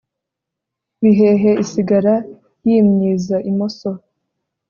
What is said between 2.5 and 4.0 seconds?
yimyiza imoso